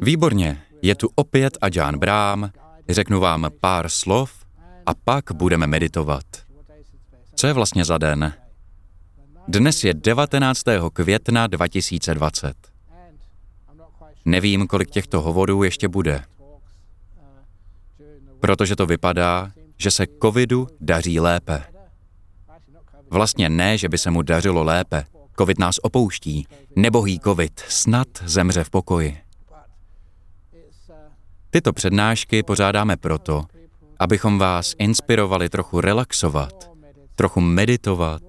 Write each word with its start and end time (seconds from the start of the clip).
Výborně, 0.00 0.62
je 0.82 0.94
tu 0.94 1.08
opět 1.14 1.58
Ajahn 1.60 1.98
Brám, 1.98 2.50
řeknu 2.88 3.20
vám 3.20 3.50
pár 3.60 3.88
slov 3.88 4.44
a 4.86 4.94
pak 4.94 5.32
budeme 5.32 5.66
meditovat. 5.66 6.24
Co 7.34 7.46
je 7.46 7.52
vlastně 7.52 7.84
za 7.84 7.98
den? 7.98 8.32
Dnes 9.48 9.84
je 9.84 9.94
19. 9.94 10.62
května 10.92 11.46
2020. 11.46 12.54
Nevím, 14.24 14.66
kolik 14.66 14.90
těchto 14.90 15.20
hovorů 15.20 15.62
ještě 15.62 15.88
bude, 15.88 16.24
protože 18.40 18.76
to 18.76 18.86
vypadá, 18.86 19.52
že 19.78 19.90
se 19.90 20.06
covidu 20.22 20.68
daří 20.80 21.20
lépe. 21.20 21.62
Vlastně 23.10 23.48
ne, 23.48 23.78
že 23.78 23.88
by 23.88 23.98
se 23.98 24.10
mu 24.10 24.22
dařilo 24.22 24.62
lépe. 24.62 25.04
Covid 25.38 25.58
nás 25.58 25.78
opouští. 25.78 26.46
Nebohý 26.76 27.20
covid 27.20 27.60
snad 27.68 28.08
zemře 28.24 28.64
v 28.64 28.70
pokoji. 28.70 29.18
Tyto 31.50 31.72
přednášky 31.72 32.42
pořádáme 32.42 32.96
proto, 32.96 33.44
abychom 33.98 34.38
vás 34.38 34.74
inspirovali 34.78 35.48
trochu 35.48 35.80
relaxovat, 35.80 36.70
trochu 37.14 37.40
meditovat, 37.40 38.22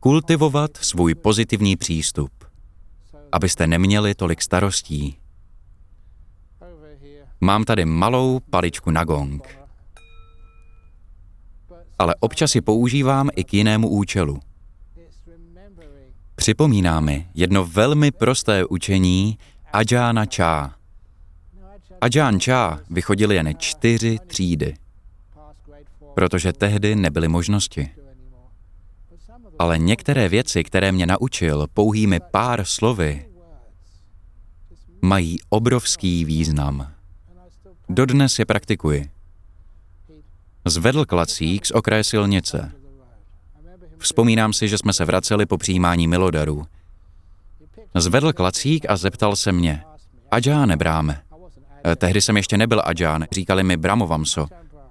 kultivovat 0.00 0.70
svůj 0.76 1.14
pozitivní 1.14 1.76
přístup, 1.76 2.30
abyste 3.32 3.66
neměli 3.66 4.14
tolik 4.14 4.42
starostí. 4.42 5.18
Mám 7.40 7.64
tady 7.64 7.84
malou 7.84 8.40
paličku 8.50 8.90
na 8.90 9.04
gong, 9.04 9.58
ale 11.98 12.14
občas 12.20 12.54
ji 12.54 12.60
používám 12.60 13.30
i 13.36 13.44
k 13.44 13.54
jinému 13.54 13.88
účelu. 13.88 14.40
Připomíná 16.48 17.00
mi 17.00 17.28
jedno 17.34 17.64
velmi 17.64 18.10
prosté 18.10 18.64
učení 18.64 19.38
Ajana 19.72 20.24
Cha. 20.36 20.76
Ajan 22.00 22.40
Cha 22.40 22.80
vychodil 22.90 23.32
jen 23.32 23.52
čtyři 23.58 24.18
třídy, 24.26 24.74
protože 26.14 26.52
tehdy 26.52 26.96
nebyly 26.96 27.28
možnosti. 27.28 27.90
Ale 29.58 29.78
některé 29.78 30.28
věci, 30.28 30.64
které 30.64 30.92
mě 30.92 31.06
naučil 31.06 31.66
pouhými 31.74 32.20
pár 32.30 32.64
slovy, 32.64 33.28
mají 35.02 35.38
obrovský 35.48 36.24
význam. 36.24 36.92
Dodnes 37.88 38.38
je 38.38 38.46
praktikuji. 38.46 39.10
Zvedl 40.64 41.04
klacík 41.04 41.66
z 41.66 41.70
okraje 41.70 42.04
silnice. 42.04 42.77
Vzpomínám 43.98 44.52
si, 44.52 44.68
že 44.68 44.78
jsme 44.78 44.92
se 44.92 45.04
vraceli 45.04 45.46
po 45.46 45.58
přijímání 45.58 46.08
milodarů. 46.08 46.66
Zvedl 47.94 48.32
klacík 48.32 48.86
a 48.88 48.96
zeptal 48.96 49.36
se 49.36 49.52
mě, 49.52 49.84
Adžáne 50.30 50.76
bráme. 50.76 51.22
Eh, 51.84 51.96
tehdy 51.96 52.20
jsem 52.20 52.36
ještě 52.36 52.56
nebyl 52.56 52.82
Adžán, 52.84 53.24
říkali 53.32 53.62
mi 53.62 53.76
Bramovamso. 53.76 54.46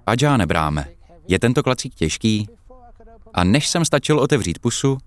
Adžáne 0.06 0.46
bráme, 0.46 0.88
je 1.28 1.38
tento 1.38 1.62
klacík 1.62 1.94
těžký? 1.94 2.48
A 3.34 3.44
než 3.44 3.68
jsem 3.68 3.84
stačil 3.84 4.18
otevřít 4.18 4.58
pusu, 4.58 4.98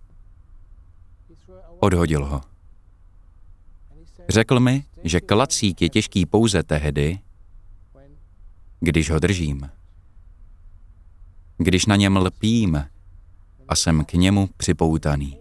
odhodil 1.79 2.25
ho. 2.25 2.41
Řekl 4.29 4.59
mi, 4.59 4.85
že 5.03 5.21
klacík 5.21 5.81
je 5.81 5.89
těžký 5.89 6.25
pouze 6.25 6.63
tehdy, 6.63 7.19
když 8.79 9.09
ho 9.09 9.19
držím. 9.19 9.69
Když 11.57 11.85
na 11.85 11.95
něm 11.95 12.17
lpím 12.17 12.83
a 13.71 13.75
jsem 13.75 14.05
k 14.05 14.13
němu 14.13 14.49
připoutaný. 14.57 15.37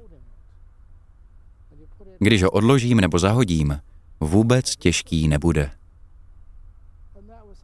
Když 2.18 2.42
ho 2.42 2.50
odložím 2.50 3.00
nebo 3.00 3.18
zahodím, 3.18 3.80
vůbec 4.20 4.76
těžký 4.76 5.28
nebude. 5.28 5.70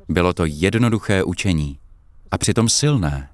Bylo 0.09 0.33
to 0.33 0.45
jednoduché 0.45 1.25
učení 1.25 1.79
a 2.31 2.39
přitom 2.39 2.69
silné. 2.69 3.29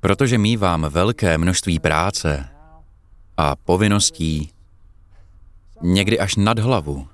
Protože 0.00 0.38
mývám 0.38 0.86
velké 0.90 1.38
množství 1.38 1.78
práce 1.78 2.48
a 3.36 3.56
povinností, 3.56 4.50
někdy 5.82 6.18
až 6.18 6.36
nad 6.36 6.58
hlavu. 6.58 7.08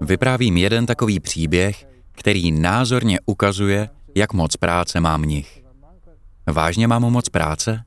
Vyprávím 0.00 0.56
jeden 0.56 0.86
takový 0.86 1.20
příběh, 1.20 1.94
který 2.14 2.52
názorně 2.52 3.18
ukazuje, 3.26 3.90
jak 4.14 4.32
moc 4.32 4.56
práce 4.56 5.00
má 5.00 5.16
mnich. 5.16 5.62
Vážně 6.46 6.86
mám 6.86 7.02
moc 7.02 7.28
práce? 7.28 7.84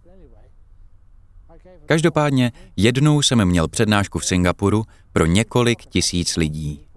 Každopádně 1.85 2.51
jednou 2.75 3.21
jsem 3.21 3.45
měl 3.45 3.67
přednášku 3.67 4.19
v 4.19 4.25
Singapuru 4.25 4.83
pro 5.13 5.25
několik 5.25 5.85
tisíc 5.85 6.37
lidí. 6.37 6.87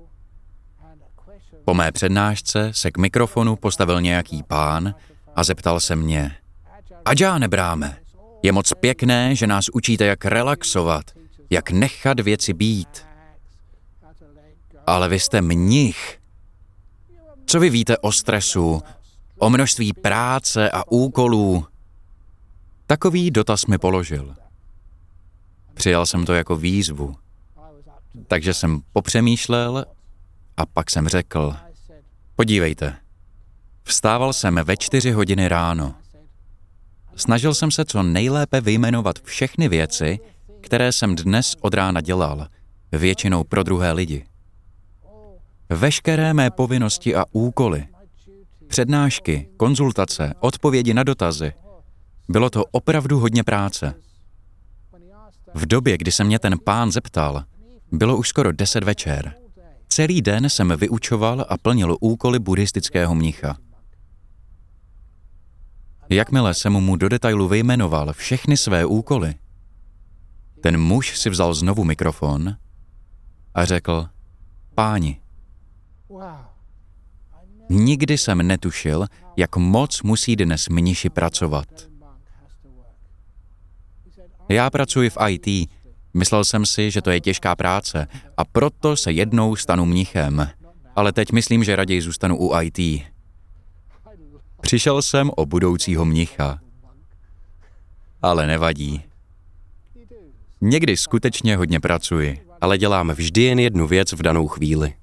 Po 1.65 1.75
mé 1.75 1.93
přednášce 1.93 2.71
se 2.75 2.91
k 2.91 2.99
mikrofonu 2.99 3.57
postavil 3.57 4.01
nějaký 4.01 4.43
pán 4.43 4.95
a 5.37 5.45
zeptal 5.45 5.81
se 5.81 5.97
mě, 5.97 6.37
Adžá 7.05 7.39
nebráme, 7.39 7.97
je 8.43 8.53
moc 8.53 8.73
pěkné, 8.81 9.35
že 9.35 9.47
nás 9.47 9.69
učíte, 9.73 10.05
jak 10.05 10.25
relaxovat, 10.25 11.05
jak 11.51 11.71
nechat 11.71 12.21
věci 12.21 12.53
být. 12.53 13.07
Ale 14.87 15.09
vy 15.09 15.21
jste 15.21 15.41
mnich. 15.41 16.19
Co 17.47 17.61
vy 17.61 17.71
víte 17.71 17.99
o 17.99 18.12
stresu, 18.12 18.83
o 19.41 19.51
množství 19.51 19.93
práce 19.93 20.71
a 20.71 20.83
úkolů? 20.91 21.67
Takový 22.87 23.31
dotaz 23.31 23.67
mi 23.67 23.78
položil. 23.78 24.34
Přijal 25.75 26.06
jsem 26.06 26.27
to 26.27 26.34
jako 26.34 26.56
výzvu. 26.56 27.17
Takže 28.27 28.55
jsem 28.55 28.81
popřemýšlel 28.93 29.84
a 30.56 30.67
pak 30.67 30.91
jsem 30.91 31.09
řekl, 31.09 31.56
podívejte, 32.37 32.97
vstával 33.84 34.33
jsem 34.33 34.61
ve 34.65 34.77
čtyři 34.77 35.11
hodiny 35.11 35.49
ráno. 35.49 35.95
Snažil 37.17 37.55
jsem 37.55 37.71
se 37.71 37.84
co 37.84 38.03
nejlépe 38.03 38.61
vyjmenovat 38.61 39.19
všechny 39.23 39.69
věci, 39.69 40.19
které 40.61 40.93
jsem 40.93 41.17
dnes 41.17 41.56
od 41.61 41.75
rána 41.75 42.00
dělal, 42.00 42.47
většinou 42.93 43.45
pro 43.45 43.62
druhé 43.62 43.93
lidi. 43.93 44.27
Veškeré 45.69 46.34
mé 46.34 46.50
povinnosti 46.50 47.15
a 47.15 47.25
úkoly, 47.33 47.87
přednášky, 48.70 49.48
konzultace, 49.56 50.34
odpovědi 50.41 50.94
na 50.94 51.03
dotazy, 51.03 51.53
bylo 52.28 52.50
to 52.50 52.64
opravdu 52.64 53.20
hodně 53.20 53.44
práce. 53.44 53.94
V 55.54 55.66
době, 55.66 55.98
kdy 55.98 56.12
se 56.12 56.25
mě 56.25 56.38
ten 56.38 56.58
pán 56.64 56.92
zeptal, 56.92 57.44
bylo 57.92 58.16
už 58.16 58.28
skoro 58.28 58.53
deset 58.53 58.84
večer. 58.84 59.34
Celý 59.88 60.22
den 60.22 60.50
jsem 60.50 60.76
vyučoval 60.76 61.47
a 61.48 61.58
plnil 61.58 61.97
úkoly 62.00 62.38
buddhistického 62.38 63.14
mnicha. 63.14 63.56
Jakmile 66.08 66.54
jsem 66.54 66.72
mu 66.72 66.97
do 66.97 67.08
detailu 67.08 67.48
vyjmenoval 67.48 68.12
všechny 68.12 68.56
své 68.56 68.84
úkoly, 68.84 69.34
ten 70.60 70.81
muž 70.81 71.19
si 71.19 71.31
vzal 71.31 71.54
znovu 71.54 71.84
mikrofon 71.84 72.56
a 73.54 73.64
řekl, 73.64 74.06
páni, 74.75 75.20
nikdy 77.70 78.19
jsem 78.19 78.47
netušil, 78.47 79.06
jak 79.36 79.56
moc 79.56 80.03
musí 80.03 80.36
dnes 80.36 80.69
mniši 80.69 81.10
pracovat. 81.10 81.69
Já 84.48 84.70
pracuji 84.70 85.10
v 85.10 85.16
IT, 85.28 85.70
myslel 86.14 86.44
jsem 86.44 86.66
si, 86.66 86.91
že 86.91 87.03
to 87.03 87.10
je 87.10 87.20
těžká 87.20 87.56
práce 87.56 88.06
a 88.36 88.44
proto 88.44 88.97
se 88.97 89.12
jednou 89.12 89.56
stanu 89.56 89.86
mnichem, 89.86 90.50
ale 90.97 91.12
teď 91.12 91.32
myslím, 91.32 91.64
že 91.64 91.76
raději 91.76 92.03
zůstanu 92.03 92.36
u 92.38 92.60
IT. 92.60 93.03
Přišel 94.60 95.02
jsem 95.02 95.31
o 95.37 95.47
budoucího 95.47 96.04
mnicha. 96.04 96.58
Ale 98.22 98.47
nevadí. 98.47 99.02
Někdy 100.61 100.96
skutečně 100.96 101.56
hodně 101.56 101.81
pracuji, 101.81 102.46
ale 102.61 102.78
dělám 102.78 103.11
vždy 103.11 103.43
jen 103.43 103.58
jednu 103.58 103.87
věc 103.87 104.12
v 104.12 104.23
danou 104.23 104.49
chvíli. 104.49 104.94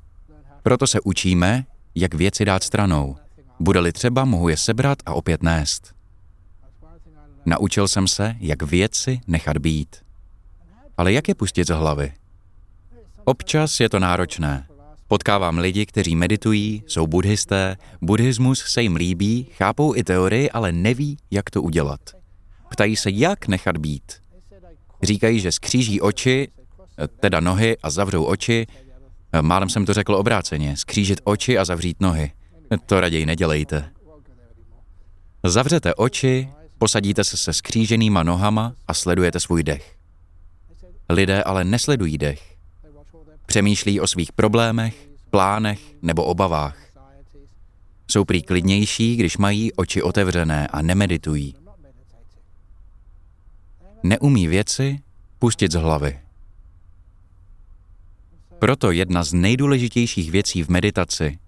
Proto 0.64 0.88
se 0.88 1.00
učíme, 1.04 1.66
jak 2.00 2.14
věci 2.14 2.46
dát 2.46 2.64
stranou. 2.64 3.16
Bude-li 3.60 3.92
třeba, 3.92 4.26
mohu 4.26 4.50
je 4.50 4.58
sebrat 4.58 4.98
a 5.06 5.14
opět 5.14 5.44
nést. 5.44 5.94
Naučil 7.46 7.88
jsem 7.88 8.08
se, 8.08 8.36
jak 8.40 8.62
věci 8.62 9.20
nechat 9.28 9.58
být. 9.58 9.96
Ale 10.98 11.14
jak 11.14 11.28
je 11.28 11.36
pustit 11.36 11.68
z 11.68 11.74
hlavy? 11.74 12.14
Občas 13.26 13.80
je 13.80 13.90
to 13.90 14.00
náročné. 14.00 14.68
Potkávám 15.08 15.58
lidi, 15.58 15.86
kteří 15.86 16.16
meditují, 16.16 16.84
jsou 16.88 17.08
buddhisté, 17.08 17.78
buddhismus 18.02 18.60
se 18.60 18.82
jim 18.82 18.96
líbí, 18.96 19.48
chápou 19.54 19.96
i 19.96 20.04
teorii, 20.04 20.52
ale 20.52 20.72
neví, 20.72 21.18
jak 21.32 21.50
to 21.50 21.62
udělat. 21.62 22.00
Ptají 22.70 22.96
se, 22.96 23.12
jak 23.12 23.48
nechat 23.48 23.78
být. 23.78 24.12
Říkají, 25.04 25.40
že 25.40 25.52
skříží 25.52 26.02
oči, 26.02 26.48
teda 27.20 27.40
nohy 27.40 27.78
a 27.84 27.90
zavřou 27.90 28.24
oči. 28.24 28.68
Málem 29.42 29.70
jsem 29.70 29.86
to 29.86 29.94
řekl 29.94 30.16
obráceně, 30.16 30.78
skřížit 30.78 31.22
oči 31.24 31.58
a 31.58 31.66
zavřít 31.66 31.98
nohy. 32.00 32.32
To 32.86 33.00
raději 33.00 33.26
nedělejte. 33.26 33.92
Zavřete 35.44 35.96
oči 35.96 36.50
Posadíte 36.80 37.24
se 37.24 37.38
se 37.38 37.54
skříženýma 37.54 38.24
nohama 38.24 38.74
a 38.88 38.94
sledujete 38.94 39.40
svůj 39.40 39.64
dech. 39.64 39.96
Lidé 41.10 41.44
ale 41.44 41.64
nesledují 41.64 42.18
dech. 42.18 42.58
Přemýšlí 43.46 44.00
o 44.00 44.08
svých 44.08 44.32
problémech, 44.32 45.10
plánech 45.30 45.80
nebo 46.02 46.24
obavách. 46.24 46.78
Jsou 48.08 48.26
prý 48.26 48.42
klidnější, 48.42 49.16
když 49.16 49.38
mají 49.38 49.74
oči 49.74 50.02
otevřené 50.02 50.68
a 50.68 50.82
nemeditují. 50.82 51.56
Neumí 54.04 54.48
věci 54.48 55.00
pustit 55.40 55.72
z 55.72 55.76
hlavy. 55.76 56.20
Proto 58.60 58.92
jedna 58.92 59.24
z 59.24 59.34
nejdůležitějších 59.34 60.32
věcí 60.32 60.64
v 60.64 60.70
meditaci 60.70 61.40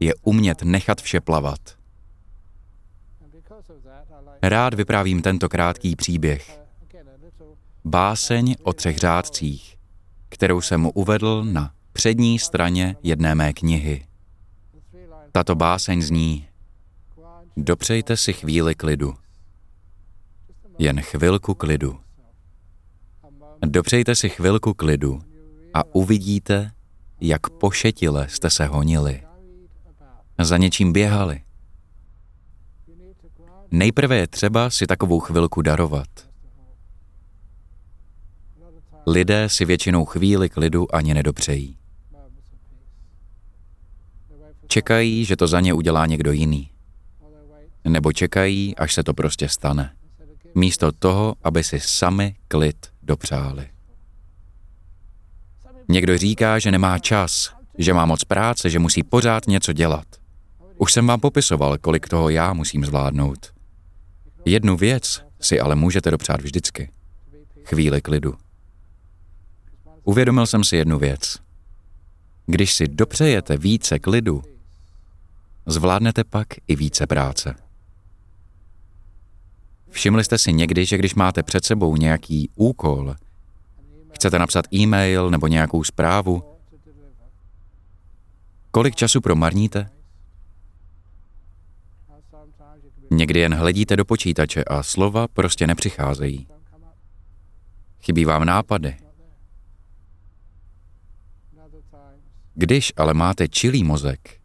je 0.00 0.14
umět 0.22 0.62
nechat 0.62 1.00
vše 1.00 1.20
plavat. 1.20 1.78
Rád 4.42 4.74
vyprávím 4.74 5.22
tento 5.22 5.48
krátký 5.48 5.96
příběh. 5.96 6.60
Báseň 7.84 8.56
o 8.62 8.72
třech 8.72 8.98
řádcích, 8.98 9.76
kterou 10.28 10.60
jsem 10.60 10.80
mu 10.80 10.90
uvedl 10.90 11.44
na 11.44 11.72
přední 11.92 12.38
straně 12.38 12.96
jedné 13.02 13.34
mé 13.34 13.52
knihy. 13.52 14.06
Tato 15.32 15.54
báseň 15.54 16.02
zní 16.02 16.48
Dopřejte 17.56 18.16
si 18.16 18.32
chvíli 18.32 18.74
klidu. 18.74 19.14
Jen 20.78 21.00
chvilku 21.00 21.54
klidu. 21.54 22.00
Dopřejte 23.66 24.14
si 24.14 24.28
chvilku 24.28 24.74
klidu 24.74 25.27
a 25.74 25.94
uvidíte, 25.94 26.70
jak 27.20 27.50
pošetile 27.50 28.28
jste 28.28 28.50
se 28.50 28.66
honili. 28.66 29.22
Za 30.40 30.56
něčím 30.56 30.92
běhali. 30.92 31.42
Nejprve 33.70 34.16
je 34.16 34.26
třeba 34.26 34.70
si 34.70 34.86
takovou 34.86 35.20
chvilku 35.20 35.62
darovat. 35.62 36.08
Lidé 39.06 39.48
si 39.48 39.64
většinou 39.64 40.04
chvíli 40.04 40.48
klidu 40.48 40.94
ani 40.94 41.14
nedopřejí. 41.14 41.78
Čekají, 44.66 45.24
že 45.24 45.36
to 45.36 45.46
za 45.46 45.60
ně 45.60 45.74
udělá 45.74 46.06
někdo 46.06 46.32
jiný. 46.32 46.70
Nebo 47.84 48.12
čekají, 48.12 48.76
až 48.76 48.94
se 48.94 49.02
to 49.02 49.14
prostě 49.14 49.48
stane. 49.48 49.94
Místo 50.54 50.92
toho, 50.92 51.34
aby 51.42 51.64
si 51.64 51.80
sami 51.80 52.36
klid 52.48 52.86
dopřáli. 53.02 53.70
Někdo 55.88 56.18
říká, 56.18 56.58
že 56.58 56.70
nemá 56.70 56.98
čas, 56.98 57.54
že 57.78 57.94
má 57.94 58.06
moc 58.06 58.24
práce, 58.24 58.70
že 58.70 58.78
musí 58.78 59.02
pořád 59.02 59.46
něco 59.46 59.72
dělat. 59.72 60.06
Už 60.76 60.92
jsem 60.92 61.06
vám 61.06 61.20
popisoval, 61.20 61.78
kolik 61.78 62.08
toho 62.08 62.28
já 62.28 62.52
musím 62.52 62.84
zvládnout. 62.84 63.52
Jednu 64.44 64.76
věc 64.76 65.22
si 65.40 65.60
ale 65.60 65.74
můžete 65.74 66.10
dopřát 66.10 66.40
vždycky. 66.40 66.90
Chvíli 67.64 68.00
klidu. 68.00 68.34
Uvědomil 70.04 70.46
jsem 70.46 70.64
si 70.64 70.76
jednu 70.76 70.98
věc. 70.98 71.36
Když 72.46 72.74
si 72.74 72.88
dopřejete 72.88 73.56
více 73.56 73.98
klidu, 73.98 74.42
zvládnete 75.66 76.24
pak 76.24 76.46
i 76.66 76.76
více 76.76 77.06
práce. 77.06 77.54
Všimli 79.90 80.24
jste 80.24 80.38
si 80.38 80.52
někdy, 80.52 80.86
že 80.86 80.98
když 80.98 81.14
máte 81.14 81.42
před 81.42 81.64
sebou 81.64 81.96
nějaký 81.96 82.50
úkol, 82.54 83.14
chcete 84.18 84.38
napsat 84.38 84.74
e-mail 84.74 85.30
nebo 85.30 85.46
nějakou 85.46 85.84
zprávu, 85.84 86.42
kolik 88.70 88.94
času 88.94 89.20
promarníte? 89.20 89.90
Někdy 93.10 93.40
jen 93.40 93.54
hledíte 93.54 93.96
do 93.96 94.04
počítače 94.04 94.64
a 94.64 94.82
slova 94.82 95.28
prostě 95.28 95.66
nepřicházejí. 95.66 96.48
Chybí 98.00 98.24
vám 98.24 98.44
nápady. 98.44 98.96
Když 102.54 102.92
ale 102.96 103.14
máte 103.14 103.48
čilý 103.48 103.84
mozek, 103.84 104.40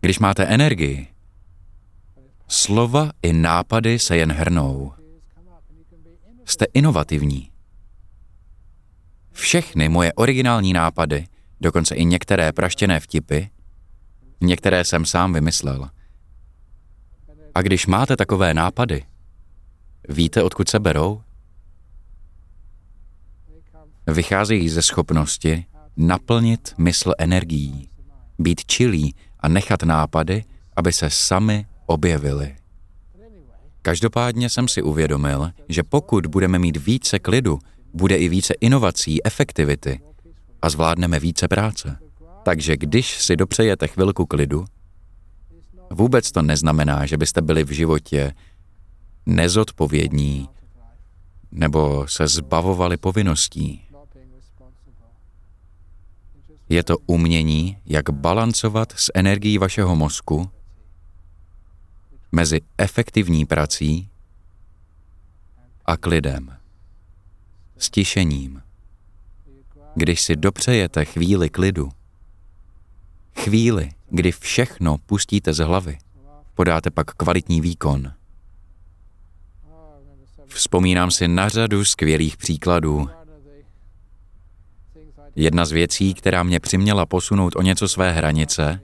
když 0.00 0.18
máte 0.18 0.44
energii, 0.44 1.06
slova 2.48 3.10
i 3.22 3.32
nápady 3.32 3.98
se 3.98 4.16
jen 4.16 4.32
hrnou. 4.32 4.92
Jste 6.44 6.64
inovativní. 6.74 7.53
Všechny 9.34 9.88
moje 9.88 10.12
originální 10.12 10.72
nápady, 10.72 11.26
dokonce 11.60 11.94
i 11.94 12.04
některé 12.04 12.52
praštěné 12.52 13.00
vtipy, 13.00 13.42
některé 14.40 14.84
jsem 14.84 15.04
sám 15.04 15.32
vymyslel. 15.32 15.90
A 17.54 17.62
když 17.62 17.86
máte 17.86 18.16
takové 18.16 18.54
nápady, 18.54 19.04
víte, 20.08 20.42
odkud 20.42 20.68
se 20.68 20.78
berou? 20.78 21.22
Vycházejí 24.06 24.68
ze 24.68 24.82
schopnosti 24.82 25.66
naplnit 25.96 26.74
mysl 26.78 27.12
energií, 27.18 27.88
být 28.38 28.64
čilý 28.66 29.14
a 29.40 29.48
nechat 29.48 29.82
nápady, 29.82 30.44
aby 30.76 30.92
se 30.92 31.10
sami 31.10 31.66
objevily. 31.86 32.56
Každopádně 33.82 34.48
jsem 34.50 34.68
si 34.68 34.82
uvědomil, 34.82 35.50
že 35.68 35.82
pokud 35.82 36.26
budeme 36.26 36.58
mít 36.58 36.76
více 36.76 37.18
klidu, 37.18 37.58
bude 37.94 38.16
i 38.16 38.28
více 38.28 38.54
inovací, 38.60 39.26
efektivity 39.26 40.00
a 40.62 40.68
zvládneme 40.68 41.20
více 41.20 41.48
práce. 41.48 41.98
Takže 42.42 42.76
když 42.76 43.18
si 43.22 43.36
dopřejete 43.36 43.88
chvilku 43.88 44.26
klidu, 44.26 44.64
vůbec 45.90 46.32
to 46.32 46.42
neznamená, 46.42 47.06
že 47.06 47.16
byste 47.16 47.42
byli 47.42 47.64
v 47.64 47.70
životě 47.70 48.32
nezodpovědní 49.26 50.48
nebo 51.50 52.06
se 52.08 52.28
zbavovali 52.28 52.96
povinností. 52.96 53.80
Je 56.68 56.82
to 56.84 56.96
umění, 57.06 57.78
jak 57.86 58.10
balancovat 58.10 58.92
s 58.96 59.10
energií 59.14 59.58
vašeho 59.58 59.96
mozku 59.96 60.50
mezi 62.32 62.60
efektivní 62.78 63.46
prací 63.46 64.08
a 65.86 65.96
klidem, 65.96 66.56
stišením. 67.84 68.62
Když 69.94 70.20
si 70.20 70.36
dopřejete 70.36 71.04
chvíli 71.04 71.50
klidu, 71.50 71.88
chvíli, 73.38 73.90
kdy 74.10 74.32
všechno 74.32 74.98
pustíte 75.06 75.52
z 75.52 75.58
hlavy, 75.58 75.98
podáte 76.54 76.90
pak 76.90 77.10
kvalitní 77.10 77.60
výkon. 77.60 78.12
Vzpomínám 80.46 81.10
si 81.10 81.28
na 81.28 81.48
řadu 81.48 81.84
skvělých 81.84 82.36
příkladů, 82.36 83.08
Jedna 85.36 85.64
z 85.64 85.72
věcí, 85.72 86.14
která 86.14 86.42
mě 86.42 86.60
přiměla 86.60 87.06
posunout 87.06 87.56
o 87.56 87.62
něco 87.62 87.88
své 87.88 88.12
hranice, 88.12 88.80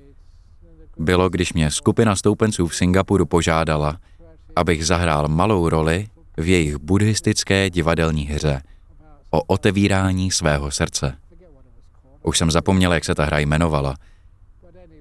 bylo, 0.98 1.28
když 1.30 1.52
mě 1.52 1.70
skupina 1.70 2.16
stoupenců 2.16 2.66
v 2.66 2.76
Singapuru 2.76 3.26
požádala, 3.26 3.98
abych 4.56 4.86
zahrál 4.86 5.28
malou 5.28 5.68
roli 5.68 6.08
v 6.36 6.48
jejich 6.48 6.76
buddhistické 6.76 7.70
divadelní 7.70 8.24
hře 8.24 8.62
o 9.30 9.42
otevírání 9.42 10.30
svého 10.30 10.70
srdce. 10.70 11.16
Už 12.22 12.38
jsem 12.38 12.50
zapomněl, 12.50 12.92
jak 12.92 13.04
se 13.04 13.14
ta 13.14 13.24
hra 13.24 13.38
jmenovala. 13.38 13.94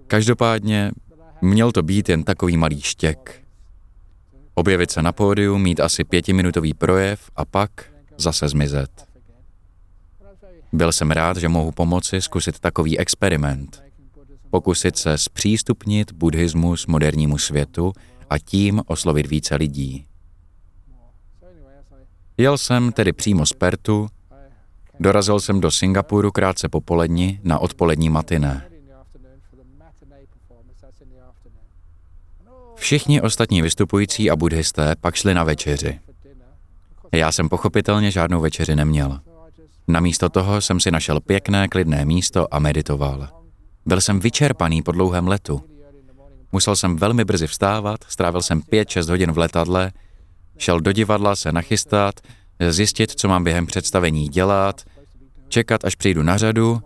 Každopádně 0.08 0.92
měl 1.42 1.72
to 1.72 1.84
být 1.84 2.10
jen 2.10 2.24
takový 2.24 2.58
malý 2.58 2.82
štěk. 2.82 3.44
Objevit 4.54 4.92
se 4.92 5.02
na 5.02 5.12
pódiu, 5.12 5.58
mít 5.58 5.80
asi 5.80 6.04
pětiminutový 6.04 6.74
projev 6.74 7.30
a 7.36 7.46
pak 7.46 7.72
zase 8.18 8.50
zmizet. 8.50 9.06
Byl 10.74 10.92
jsem 10.92 11.12
rád, 11.12 11.38
že 11.38 11.50
mohu 11.50 11.72
pomoci 11.72 12.22
zkusit 12.22 12.60
takový 12.60 13.00
experiment. 13.00 13.84
Pokusit 14.50 14.98
se 14.98 15.18
zpřístupnit 15.18 16.12
buddhismus 16.12 16.88
modernímu 16.88 17.38
světu 17.38 17.94
a 18.30 18.38
tím 18.38 18.82
oslovit 18.86 19.28
více 19.28 19.56
lidí. 19.56 20.06
Jel 22.38 22.58
jsem 22.58 22.92
tedy 22.92 23.14
přímo 23.14 23.46
z 23.46 23.54
Pertu, 23.54 24.08
dorazil 25.00 25.40
jsem 25.40 25.62
do 25.62 25.72
Singapuru 25.72 26.32
krátce 26.32 26.70
po 26.70 26.82
poledni 26.82 27.40
na 27.44 27.60
odpolední 27.60 28.10
matiné. 28.10 28.66
Všichni 32.76 33.22
ostatní 33.22 33.62
vystupující 33.62 34.32
a 34.32 34.36
buddhisté 34.36 34.96
pak 35.02 35.16
šli 35.16 35.34
na 35.34 35.44
večeři. 35.44 36.00
Já 37.12 37.32
jsem 37.32 37.50
pochopitelně 37.50 38.12
žádnou 38.12 38.42
večeři 38.42 38.76
neměl. 38.76 39.20
Namísto 39.88 40.30
toho 40.30 40.62
jsem 40.62 40.80
si 40.80 40.92
našel 40.92 41.20
pěkné, 41.20 41.68
klidné 41.68 42.06
místo 42.06 42.54
a 42.54 42.60
meditoval. 42.60 43.28
Byl 43.86 44.02
jsem 44.02 44.20
vyčerpaný 44.20 44.82
po 44.82 44.92
dlouhém 44.92 45.28
letu. 45.28 45.62
Musel 46.52 46.76
jsem 46.76 46.96
velmi 46.96 47.26
brzy 47.26 47.48
vstávat, 47.48 48.00
strávil 48.08 48.42
jsem 48.42 48.62
5-6 48.62 49.10
hodin 49.10 49.32
v 49.32 49.38
letadle, 49.38 49.92
šel 50.58 50.80
do 50.80 50.92
divadla 50.92 51.36
se 51.36 51.52
nachystat, 51.52 52.20
zjistit, 52.70 53.12
co 53.12 53.28
mám 53.28 53.44
během 53.44 53.66
představení 53.66 54.28
dělat, 54.28 54.82
čekat, 55.48 55.86
až 55.86 55.96
přijdu 55.96 56.24
na 56.24 56.38
řadu 56.38 56.82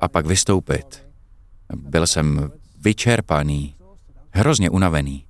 a 0.00 0.08
pak 0.08 0.26
vystoupit. 0.26 1.02
Byl 1.76 2.06
jsem 2.06 2.50
vyčerpaný, 2.80 3.74
hrozně 4.30 4.70
unavený. 4.70 5.24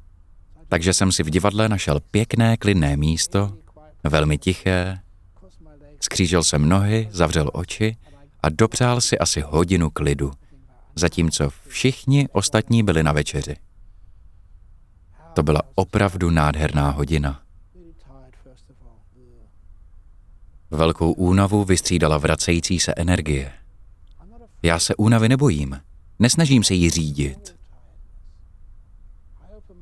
Takže 0.69 0.93
jsem 0.93 1.13
si 1.13 1.23
v 1.23 1.31
divadle 1.31 1.69
našel 1.69 2.01
pěkné, 2.11 2.57
klidné 2.57 2.97
místo, 2.97 3.57
velmi 4.05 4.39
tiché, 4.39 4.99
skřížil 6.01 6.45
jsem 6.45 6.69
nohy, 6.69 7.09
zavřel 7.11 7.51
oči 7.53 7.97
a 8.43 8.49
dopřál 8.49 9.01
si 9.01 9.19
asi 9.19 9.41
hodinu 9.41 9.91
klidu, 9.91 10.33
zatímco 10.95 11.51
všichni 11.69 12.29
ostatní 12.33 12.83
byli 12.83 13.03
na 13.03 13.13
večeři. 13.13 13.57
To 15.35 15.43
byla 15.43 15.63
opravdu 15.75 16.31
nádherná 16.31 16.91
hodina. 16.91 17.43
Velkou 20.71 21.13
únavu 21.13 21.65
vystřídala 21.65 22.19
vracející 22.19 22.81
se 22.81 22.95
energie. 22.97 23.53
Já 24.63 24.79
se 24.79 24.95
únavy 24.95 25.29
nebojím, 25.29 25.81
nesnažím 26.19 26.65
se 26.65 26.75
jí 26.75 26.91
řídit. 26.91 27.57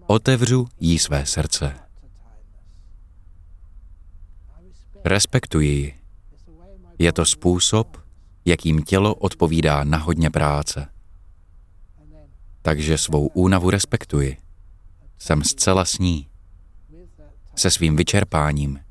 Otevřu 0.06 0.68
jí 0.80 0.98
své 0.98 1.26
srdce. 1.26 1.74
Respektuji 5.04 5.68
ji. 5.68 5.94
Je 6.98 7.12
to 7.12 7.24
způsob, 7.24 8.02
jakým 8.44 8.82
tělo 8.82 9.14
odpovídá 9.14 9.84
na 9.84 9.98
hodně 9.98 10.30
práce. 10.30 10.88
Takže 12.62 12.98
svou 12.98 13.26
únavu 13.26 13.70
respektuji. 13.70 14.36
Jsem 15.18 15.44
zcela 15.44 15.84
s 15.84 15.98
ní. 15.98 16.28
Se 17.56 17.70
svým 17.70 17.96
vyčerpáním. 17.96 18.85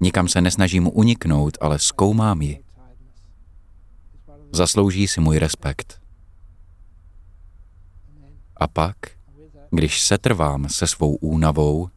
Nikam 0.00 0.28
se 0.28 0.40
nesnažím 0.40 0.90
uniknout, 0.92 1.58
ale 1.60 1.78
zkoumám 1.78 2.42
ji. 2.42 2.64
Zaslouží 4.52 5.08
si 5.08 5.20
můj 5.20 5.38
respekt. 5.38 6.00
A 8.56 8.66
pak, 8.66 8.96
když 9.70 10.02
setrvám 10.02 10.68
se 10.68 10.86
svou 10.86 11.14
únavou, 11.16 11.88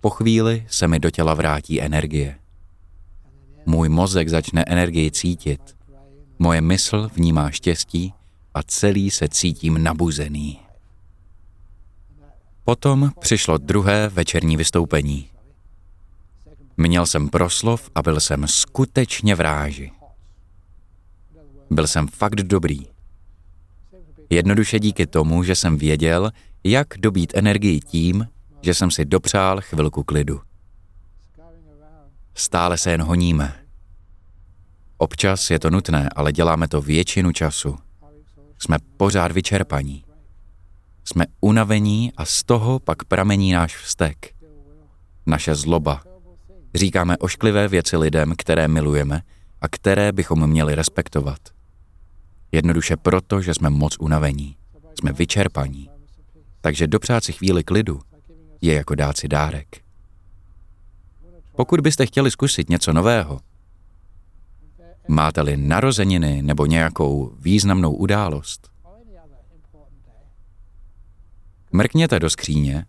po 0.00 0.10
chvíli 0.10 0.66
se 0.68 0.88
mi 0.88 0.98
do 0.98 1.10
těla 1.10 1.34
vrátí 1.34 1.82
energie. 1.82 2.38
Můj 3.66 3.88
mozek 3.88 4.28
začne 4.28 4.64
energii 4.66 5.10
cítit. 5.10 5.76
Moje 6.38 6.60
mysl 6.60 7.08
vnímá 7.14 7.50
štěstí 7.50 8.14
a 8.54 8.62
celý 8.62 9.10
se 9.10 9.28
cítím 9.28 9.82
nabuzený. 9.82 10.60
Potom 12.64 13.10
přišlo 13.20 13.58
druhé 13.58 14.08
večerní 14.08 14.56
vystoupení. 14.56 15.28
Měl 16.80 17.06
jsem 17.06 17.28
proslov 17.28 17.90
a 17.94 18.02
byl 18.02 18.20
jsem 18.20 18.46
skutečně 18.48 19.34
v 19.34 19.40
ráži. 19.40 19.92
Byl 21.70 21.86
jsem 21.86 22.06
fakt 22.06 22.34
dobrý. 22.42 22.86
Jednoduše 24.30 24.78
díky 24.78 25.06
tomu, 25.06 25.42
že 25.42 25.54
jsem 25.54 25.76
věděl, 25.76 26.30
jak 26.64 26.86
dobít 26.98 27.32
energii 27.36 27.80
tím, 27.80 28.26
že 28.62 28.74
jsem 28.74 28.90
si 28.90 29.04
dopřál 29.04 29.60
chvilku 29.60 30.02
klidu. 30.02 30.40
Stále 32.34 32.78
se 32.78 32.90
jen 32.90 33.02
honíme. 33.02 33.64
Občas 34.98 35.50
je 35.50 35.58
to 35.58 35.70
nutné, 35.70 36.08
ale 36.16 36.32
děláme 36.32 36.68
to 36.68 36.80
většinu 36.80 37.32
času. 37.32 37.76
Jsme 38.58 38.76
pořád 38.96 39.32
vyčerpaní. 39.32 40.04
Jsme 41.04 41.26
unavení 41.40 42.12
a 42.16 42.24
z 42.24 42.44
toho 42.44 42.78
pak 42.78 43.04
pramení 43.04 43.52
náš 43.52 43.76
vztek. 43.76 44.34
Naše 45.26 45.54
zloba. 45.54 46.07
Říkáme 46.74 47.16
ošklivé 47.18 47.68
věci 47.68 47.96
lidem, 47.96 48.32
které 48.38 48.68
milujeme 48.68 49.22
a 49.60 49.68
které 49.68 50.12
bychom 50.12 50.46
měli 50.46 50.74
respektovat. 50.74 51.38
Jednoduše 52.52 52.96
proto, 52.96 53.42
že 53.42 53.54
jsme 53.54 53.70
moc 53.70 53.96
unavení. 54.00 54.56
Jsme 54.98 55.12
vyčerpaní. 55.12 55.90
Takže 56.60 56.86
dopřát 56.86 57.24
si 57.24 57.32
chvíli 57.32 57.64
klidu 57.64 58.00
je 58.60 58.74
jako 58.74 58.94
dát 58.94 59.16
si 59.16 59.28
dárek. 59.28 59.80
Pokud 61.56 61.80
byste 61.80 62.06
chtěli 62.06 62.30
zkusit 62.30 62.68
něco 62.68 62.92
nového, 62.92 63.40
máte-li 65.08 65.56
narozeniny 65.56 66.42
nebo 66.42 66.66
nějakou 66.66 67.32
významnou 67.38 67.94
událost, 67.94 68.70
mrkněte 71.72 72.20
do 72.20 72.30
skříně 72.30 72.86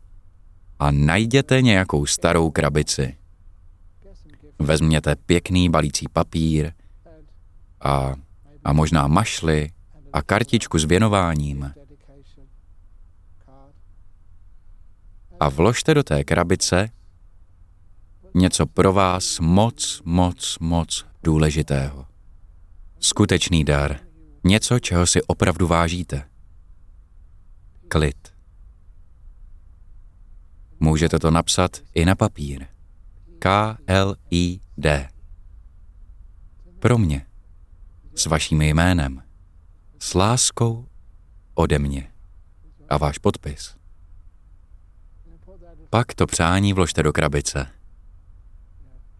a 0.79 0.91
najděte 0.91 1.61
nějakou 1.61 2.05
starou 2.05 2.51
krabici. 2.51 3.15
Vezměte 4.59 5.15
pěkný 5.15 5.69
balící 5.69 6.07
papír 6.13 6.71
a, 7.81 8.13
a 8.63 8.73
možná 8.73 9.07
mašly 9.07 9.71
a 10.13 10.21
kartičku 10.21 10.79
s 10.79 10.85
věnováním 10.85 11.71
a 15.39 15.49
vložte 15.49 15.93
do 15.93 16.03
té 16.03 16.23
krabice 16.23 16.89
něco 18.35 18.65
pro 18.65 18.93
vás 18.93 19.39
moc, 19.39 20.01
moc, 20.05 20.57
moc 20.59 21.05
důležitého. 21.23 22.05
Skutečný 22.99 23.63
dar. 23.63 23.99
Něco, 24.43 24.79
čeho 24.79 25.07
si 25.07 25.21
opravdu 25.21 25.67
vážíte. 25.67 26.29
Klid. 27.87 28.33
Můžete 30.79 31.19
to 31.19 31.31
napsat 31.31 31.77
i 31.95 32.05
na 32.05 32.15
papír. 32.15 32.65
K-L-I-D. 33.39 35.09
Pro 36.79 36.97
mě. 36.97 37.25
S 38.15 38.25
vaším 38.25 38.61
jménem. 38.61 39.23
S 39.99 40.13
láskou 40.13 40.87
ode 41.53 41.79
mě. 41.79 42.11
A 42.89 42.97
váš 42.97 43.17
podpis. 43.17 43.75
Pak 45.89 46.13
to 46.13 46.25
přání 46.25 46.73
vložte 46.73 47.03
do 47.03 47.13
krabice. 47.13 47.67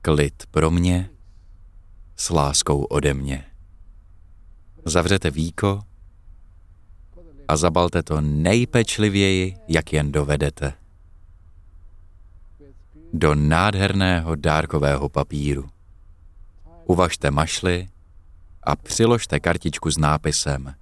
Klid 0.02 0.44
pro 0.52 0.72
mě, 0.72 1.10
s 2.16 2.30
láskou 2.30 2.84
ode 2.84 3.14
mě. 3.14 3.46
Zavřete 4.86 5.32
víko 5.32 5.82
a 7.48 7.58
zabalte 7.58 8.04
to 8.04 8.22
nejpečlivěji, 8.22 9.56
jak 9.68 9.94
jen 9.94 10.12
dovedete. 10.12 10.74
Do 13.14 13.36
nádherného 13.36 14.36
dárkového 14.36 15.10
papíru. 15.10 15.70
Uvažte 16.86 17.32
mašly 17.32 17.88
a 18.64 18.76
přiložte 18.76 19.40
kartičku 19.40 19.92
s 19.92 19.98
nápisem 19.98 20.74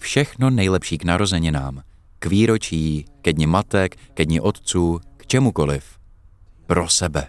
Všechno 0.00 0.50
nejlepší 0.50 0.98
k 0.98 1.04
narozeninám, 1.04 1.82
k 2.18 2.26
výročí, 2.26 3.04
ke 3.22 3.32
dni 3.32 3.46
matek, 3.46 3.96
ke 4.14 4.24
dni 4.24 4.40
otců, 4.40 5.00
čemukoliv. 5.26 5.98
Pro 6.66 6.88
sebe. 6.88 7.28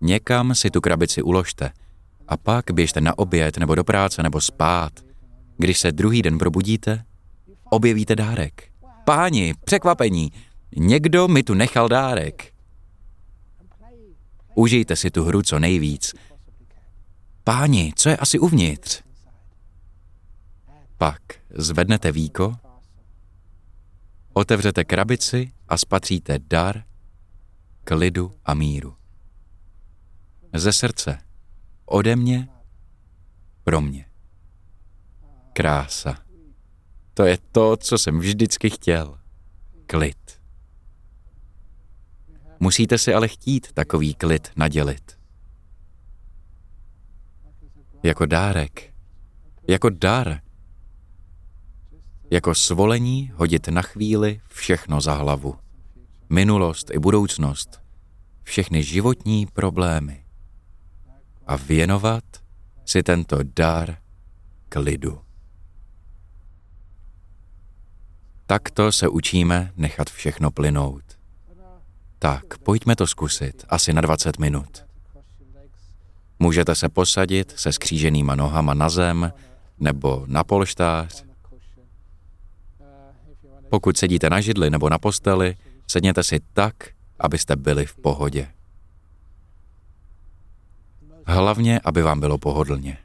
Někam 0.00 0.54
si 0.54 0.70
tu 0.70 0.80
krabici 0.80 1.22
uložte 1.22 1.70
a 2.28 2.36
pak 2.36 2.70
běžte 2.70 3.00
na 3.00 3.18
oběd 3.18 3.58
nebo 3.58 3.74
do 3.74 3.84
práce 3.84 4.22
nebo 4.22 4.40
spát. 4.40 4.92
Když 5.56 5.78
se 5.78 5.92
druhý 5.92 6.22
den 6.22 6.38
probudíte, 6.38 7.04
objevíte 7.70 8.16
dárek. 8.16 8.68
Páni, 9.04 9.54
překvapení, 9.64 10.32
někdo 10.76 11.28
mi 11.28 11.42
tu 11.42 11.54
nechal 11.54 11.88
dárek. 11.88 12.54
Užijte 14.54 14.96
si 14.96 15.10
tu 15.10 15.24
hru 15.24 15.42
co 15.42 15.58
nejvíc. 15.58 16.14
Páni, 17.44 17.92
co 17.96 18.08
je 18.08 18.16
asi 18.16 18.38
uvnitř? 18.38 19.02
Pak 20.96 21.22
zvednete 21.50 22.12
víko 22.12 22.54
Otevřete 24.32 24.84
krabici 24.84 25.52
a 25.68 25.78
spatříte 25.78 26.38
dar, 26.38 26.84
klidu 27.84 28.34
a 28.44 28.54
míru. 28.54 28.96
Ze 30.54 30.72
srdce, 30.72 31.18
ode 31.84 32.16
mě, 32.16 32.48
pro 33.64 33.80
mě. 33.80 34.06
Krása. 35.52 36.18
To 37.14 37.24
je 37.24 37.38
to, 37.52 37.76
co 37.76 37.98
jsem 37.98 38.18
vždycky 38.18 38.70
chtěl. 38.70 39.18
Klid. 39.86 40.41
Musíte 42.62 42.98
si 42.98 43.14
ale 43.14 43.28
chtít 43.28 43.72
takový 43.72 44.14
klid 44.14 44.48
nadělit. 44.56 45.18
Jako 48.02 48.26
dárek. 48.26 48.94
Jako 49.68 49.90
dar 49.90 50.40
jako 52.30 52.54
svolení 52.54 53.32
hodit 53.34 53.68
na 53.68 53.82
chvíli 53.82 54.40
všechno 54.48 55.00
za 55.00 55.14
hlavu. 55.14 55.56
Minulost 56.30 56.90
i 56.90 56.98
budoucnost, 56.98 57.82
všechny 58.42 58.82
životní 58.82 59.46
problémy. 59.46 60.24
A 61.46 61.56
věnovat 61.56 62.24
si 62.84 63.02
tento 63.02 63.38
dar 63.42 63.96
klidu. 64.68 65.20
Takto 68.46 68.92
se 68.92 69.08
učíme 69.08 69.72
nechat 69.76 70.10
všechno 70.10 70.50
plynout. 70.50 71.11
Tak, 72.22 72.58
pojďme 72.58 72.96
to 72.96 73.06
zkusit, 73.06 73.64
asi 73.68 73.92
na 73.92 74.00
20 74.00 74.38
minut. 74.38 74.84
Můžete 76.38 76.74
se 76.74 76.88
posadit 76.88 77.52
se 77.56 77.72
skříženýma 77.72 78.34
nohama 78.34 78.74
na 78.74 78.88
zem 78.88 79.32
nebo 79.80 80.24
na 80.26 80.44
polštář 80.44 81.24
Pokud 83.70 83.96
sedíte 83.96 84.30
na 84.30 84.40
židli 84.40 84.70
nebo 84.70 84.88
na 84.88 84.98
posteli, 84.98 85.56
sedněte 85.86 86.22
si 86.22 86.40
tak, 86.52 86.74
abyste 87.18 87.56
byli 87.56 87.86
v 87.86 87.96
pohodě. 87.96 88.48
Hlavně, 91.26 91.80
aby 91.84 92.02
vám 92.02 92.20
bylo 92.20 92.38
pohodlně. 92.38 92.98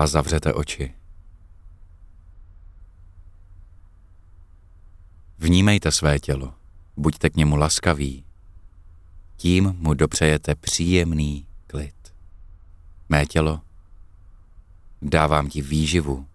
A 0.00 0.06
zavřete 0.06 0.52
oči. 0.52 0.94
Vnímejte 5.38 5.92
své 5.92 6.18
tělo, 6.18 6.54
buďte 6.96 7.30
k 7.30 7.36
němu 7.36 7.56
laskaví. 7.56 8.24
Tím 9.36 9.74
mu 9.78 9.94
dopřejete 9.94 10.54
příjemný 10.54 11.46
klid. 11.66 12.14
Mé 13.08 13.26
tělo, 13.26 13.60
dávám 15.02 15.48
ti 15.48 15.62
výživu, 15.62 16.26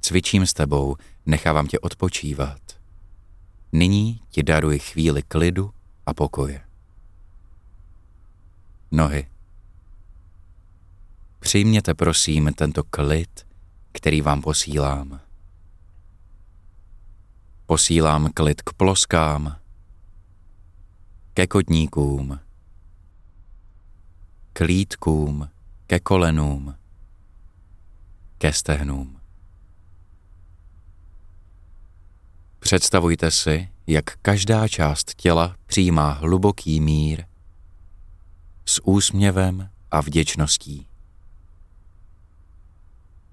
cvičím 0.00 0.46
s 0.46 0.52
tebou, 0.52 0.96
nechávám 1.26 1.66
tě 1.66 1.78
odpočívat. 1.78 2.60
Nyní 3.72 4.20
ti 4.30 4.42
daruji 4.42 4.78
chvíli 4.78 5.22
klidu 5.22 5.74
a 6.06 6.14
pokoje. 6.14 6.64
Nohy. 8.90 9.33
Přijměte 11.44 11.94
prosím 11.94 12.50
tento 12.54 12.84
klid, 12.84 13.46
který 13.92 14.20
vám 14.20 14.42
posílám. 14.42 15.20
Posílám 17.66 18.30
klid 18.34 18.62
k 18.62 18.72
ploskám, 18.72 19.56
ke 21.34 21.46
kotníkům, 21.46 22.40
k 24.52 24.60
lítkům, 24.60 25.48
ke 25.86 26.00
kolenům, 26.00 26.74
ke 28.38 28.52
stehnům. 28.52 29.20
Představujte 32.58 33.30
si, 33.30 33.68
jak 33.86 34.16
každá 34.16 34.68
část 34.68 35.14
těla 35.14 35.56
přijímá 35.66 36.10
hluboký 36.12 36.80
mír 36.80 37.24
s 38.66 38.80
úsměvem 38.84 39.70
a 39.90 40.00
vděčností. 40.00 40.93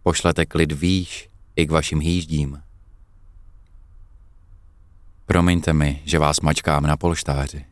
Pošlete 0.04 0.46
klid 0.46 0.72
výš 0.72 1.30
i 1.56 1.66
k 1.66 1.72
vašim 1.72 2.00
hýždím. 2.00 2.62
Promiňte 5.26 5.74
mi, 5.74 6.02
že 6.06 6.20
vás 6.20 6.42
mačkám 6.42 6.84
na 6.84 6.98
polštáři. 6.98 7.66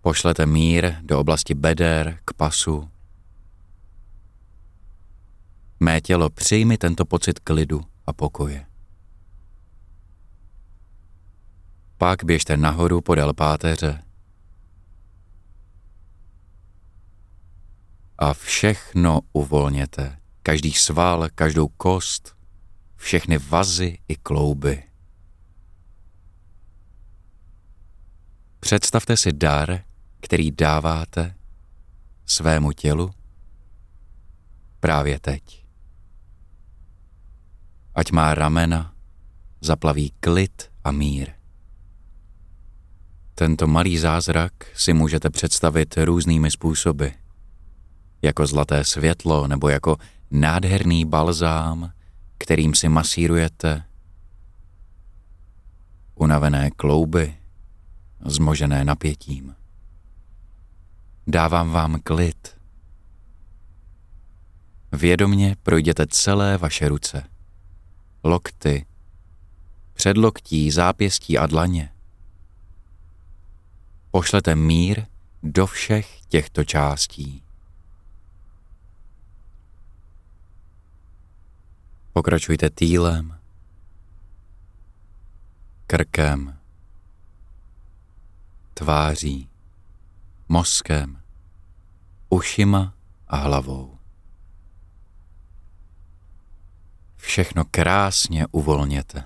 Pošlete 0.00 0.46
mír 0.46 0.94
do 1.02 1.20
oblasti 1.20 1.54
beder, 1.54 2.18
k 2.24 2.32
pasu. 2.32 2.90
Mé 5.80 6.00
tělo 6.00 6.30
přijmi 6.30 6.78
tento 6.78 7.04
pocit 7.04 7.38
klidu 7.38 7.80
a 8.06 8.12
pokoje. 8.12 8.66
Pak 11.98 12.24
běžte 12.24 12.56
nahoru 12.56 13.00
podél 13.00 13.32
páteře 13.34 14.03
a 18.18 18.34
všechno 18.34 19.20
uvolněte. 19.32 20.18
Každý 20.42 20.72
sval, 20.72 21.28
každou 21.34 21.68
kost, 21.68 22.36
všechny 22.96 23.38
vazy 23.38 23.98
i 24.08 24.16
klouby. 24.16 24.82
Představte 28.60 29.16
si 29.16 29.32
dar, 29.32 29.84
který 30.20 30.50
dáváte 30.50 31.34
svému 32.26 32.72
tělu 32.72 33.10
právě 34.80 35.20
teď. 35.20 35.64
Ať 37.94 38.12
má 38.12 38.34
ramena, 38.34 38.94
zaplaví 39.60 40.12
klid 40.20 40.70
a 40.84 40.92
mír. 40.92 41.30
Tento 43.34 43.66
malý 43.66 43.98
zázrak 43.98 44.52
si 44.74 44.92
můžete 44.92 45.30
představit 45.30 45.94
různými 45.96 46.50
způsoby, 46.50 47.06
jako 48.24 48.46
zlaté 48.46 48.84
světlo 48.84 49.46
nebo 49.48 49.68
jako 49.68 49.96
nádherný 50.30 51.04
balzám, 51.04 51.92
kterým 52.38 52.74
si 52.74 52.88
masírujete 52.88 53.84
unavené 56.14 56.70
klouby, 56.70 57.36
zmožené 58.24 58.84
napětím. 58.84 59.54
Dávám 61.26 61.70
vám 61.70 62.00
klid. 62.00 62.56
Vědomně 64.92 65.56
projděte 65.62 66.06
celé 66.06 66.58
vaše 66.58 66.88
ruce, 66.88 67.22
lokty, 68.24 68.86
předloktí, 69.94 70.70
zápěstí 70.70 71.38
a 71.38 71.46
dlaně. 71.46 71.92
Pošlete 74.10 74.54
mír 74.54 75.04
do 75.42 75.66
všech 75.66 76.20
těchto 76.28 76.64
částí. 76.64 77.43
Pokračujte 82.14 82.70
týlem, 82.70 83.38
krkem, 85.86 86.58
tváří, 88.74 89.48
mozkem, 90.48 91.22
ušima 92.28 92.94
a 93.28 93.36
hlavou. 93.36 93.98
Všechno 97.16 97.64
krásně 97.64 98.46
uvolněte. 98.46 99.24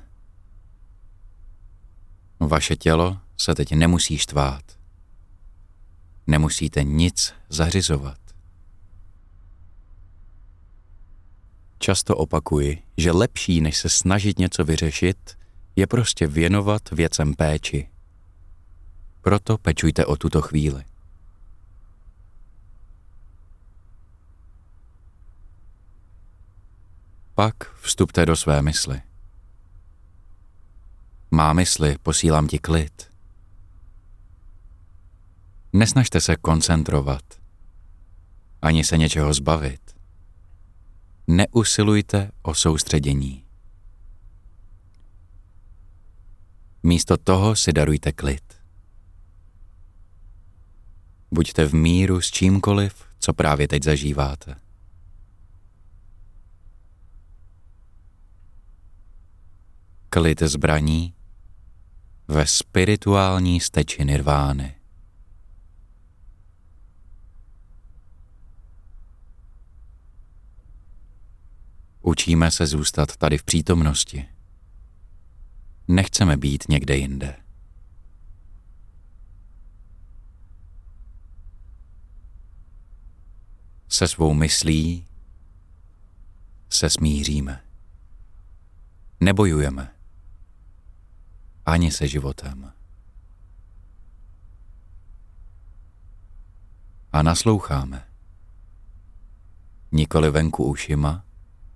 Vaše 2.41 2.77
tělo 2.77 3.21
se 3.37 3.55
teď 3.55 3.73
nemusí 3.73 4.19
štvát. 4.19 4.79
Nemusíte 6.27 6.83
nic 6.83 7.35
zařizovat. 7.49 8.28
Často 11.79 12.17
opakuji, 12.17 12.83
že 12.97 13.13
lepší, 13.13 13.61
než 13.61 13.77
se 13.77 13.89
snažit 13.89 14.39
něco 14.39 14.65
vyřešit, 14.65 15.39
je 15.77 15.87
prostě 15.87 16.27
věnovat 16.27 16.91
věcem 16.91 17.35
péči. 17.35 17.89
Proto 19.21 19.59
pečujte 19.59 20.07
o 20.07 20.17
tuto 20.17 20.43
chvíli. 20.43 20.85
Pak 27.35 27.75
vstupte 27.81 28.27
do 28.27 28.37
své 28.37 28.63
mysli. 28.63 29.03
Má 31.31 31.53
mysli, 31.53 31.97
posílám 32.03 32.49
ti 32.49 32.59
klid. 32.59 33.13
Nesnažte 35.73 36.21
se 36.21 36.37
koncentrovat, 36.37 37.23
ani 38.63 38.85
se 38.85 38.99
něčeho 38.99 39.35
zbavit. 39.35 39.88
Neusilujte 41.31 42.31
o 42.43 42.55
soustředění. 42.55 43.45
Místo 46.83 47.17
toho 47.17 47.57
si 47.57 47.73
darujte 47.73 48.13
klid. 48.13 48.63
Buďte 51.31 51.65
v 51.65 51.75
míru 51.75 52.21
s 52.21 52.31
čímkoliv, 52.31 53.05
co 53.19 53.33
právě 53.33 53.69
teď 53.69 53.83
zažíváte. 53.85 54.55
klid 60.11 60.43
zbraní 60.43 61.15
ve 62.29 62.47
spirituální 62.47 63.61
steči 63.61 64.05
nirvány. 64.05 64.78
Učíme 72.09 72.51
se 72.51 72.67
zůstat 72.67 73.17
tady 73.17 73.39
v 73.39 73.43
přítomnosti. 73.43 74.29
Nechceme 75.89 76.37
být 76.37 76.65
někde 76.69 76.97
jinde. 76.97 77.37
Se 83.89 84.09
svou 84.09 84.35
myslí 84.35 85.07
se 86.71 86.91
smíříme. 86.91 87.65
Nebojujeme 89.21 89.95
ani 91.67 91.91
se 91.91 92.09
životem. 92.09 92.73
A 97.13 97.23
nasloucháme. 97.23 98.09
Nikoli 99.93 100.31
venku 100.31 100.65
ušima, 100.65 101.28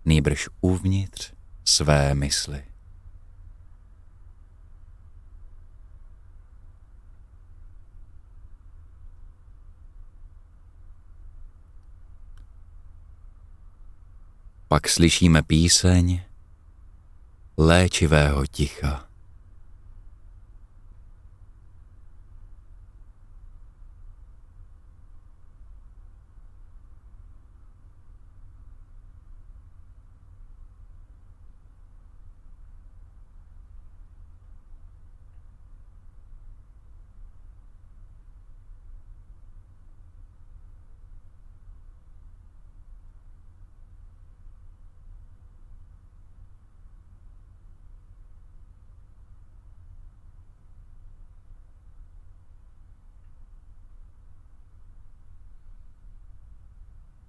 nýbrž 0.05 0.49
uvnitř 0.61 1.33
své 1.65 2.15
mysli. 2.15 2.65
Pak 14.69 14.89
slyšíme 14.89 15.43
píseň 15.43 16.21
léčivého 17.57 18.47
ticha. 18.47 19.12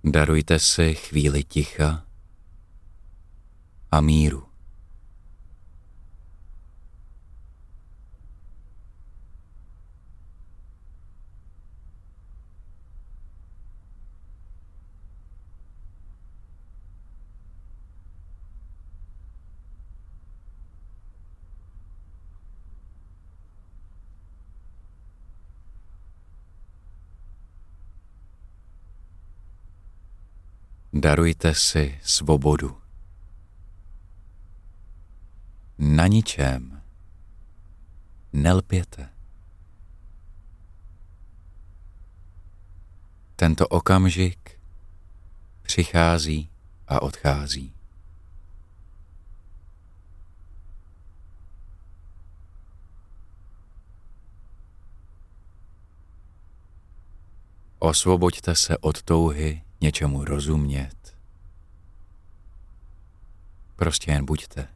Darujte 0.03 0.59
si 0.59 0.95
chvíli 0.95 1.43
ticha 1.43 2.05
a 3.91 4.01
míru. 4.01 4.52
Darujte 31.03 31.51
si 31.55 31.99
svobodu. 32.03 32.77
Na 35.77 36.07
ničem 36.07 36.81
nelpěte. 38.33 39.09
Tento 43.35 43.67
okamžik 43.67 44.59
přichází 45.61 46.49
a 46.87 47.01
odchází. 47.01 47.73
Osvoboďte 57.79 58.55
se 58.55 58.77
od 58.77 59.01
touhy 59.01 59.63
něčemu 59.83 60.25
rozumět. 60.25 61.15
Prostě 63.75 64.11
jen 64.11 64.25
buďte. 64.25 64.67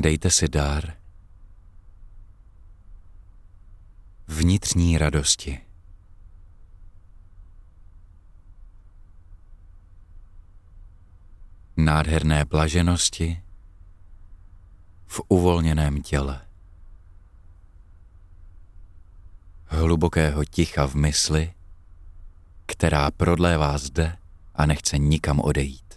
Dejte 0.00 0.30
si 0.30 0.48
dár 0.48 0.96
vnitřní 4.26 4.98
radosti. 4.98 5.60
Nádherné 11.76 12.44
blaženosti 12.44 13.42
v 15.06 15.20
uvolněném 15.28 16.02
těle. 16.02 16.48
Hlubokého 19.64 20.44
ticha 20.44 20.86
v 20.86 20.94
mysli, 20.94 21.54
která 22.66 23.10
prodlévá 23.10 23.78
zde 23.78 24.16
a 24.54 24.66
nechce 24.66 24.98
nikam 24.98 25.40
odejít. 25.40 25.94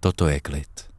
Toto 0.00 0.28
je 0.28 0.40
klid. 0.40 0.89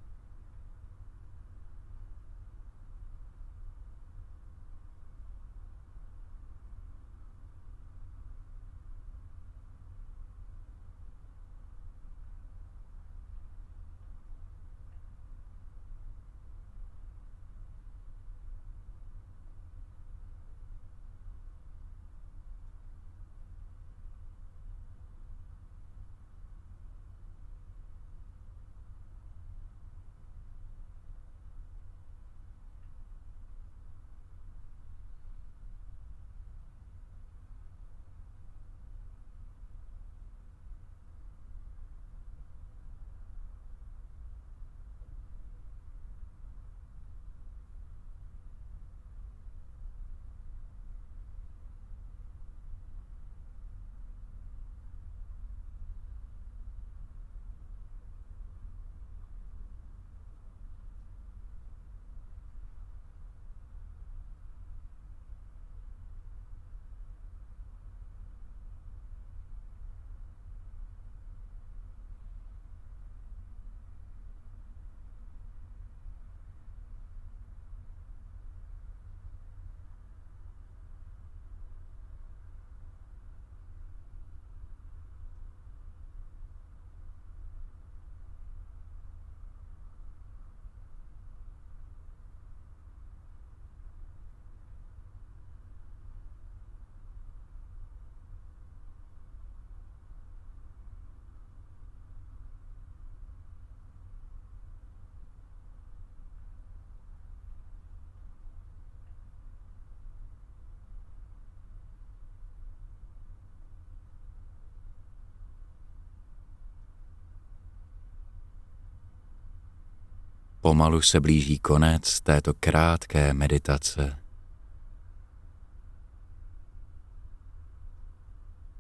Pomalu 120.62 121.02
se 121.02 121.19
blíží 121.19 121.60
konec 121.60 122.21
této 122.21 122.54
krátké 122.54 123.34
meditace. 123.34 124.19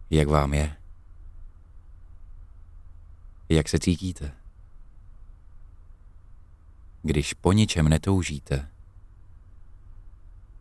Jak 0.09 0.27
vám 0.27 0.53
je? 0.53 0.75
Jak 3.49 3.69
se 3.69 3.79
cítíte? 3.79 4.31
Když 7.01 7.33
po 7.33 7.51
ničem 7.51 7.89
netoužíte, 7.89 8.69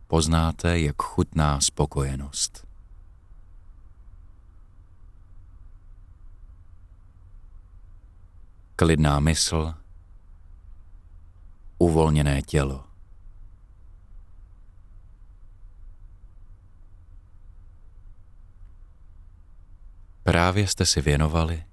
poznáte, 0.06 0.80
jak 0.80 1.02
chutná 1.02 1.60
spokojenost. 1.60 2.66
Klidná 8.76 9.20
mysl, 9.20 9.79
uvolněné 11.80 12.42
tělo. 12.42 12.84
Právě 20.22 20.66
jste 20.66 20.86
si 20.86 21.00
věnovali 21.00 21.64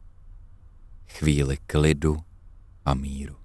chvíli 1.08 1.58
klidu 1.58 2.24
a 2.86 2.93
míru. 2.93 3.36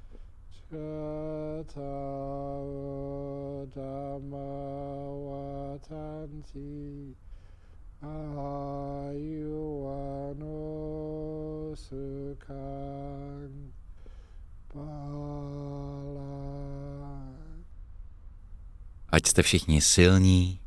Ať 19.09 19.27
jste 19.27 19.43
všichni 19.43 19.81
silní, 19.81 20.61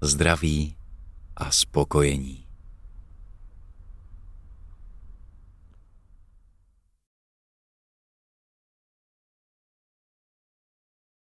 zdraví 0.00 0.76
a 1.36 1.50
spokojení. 1.50 2.43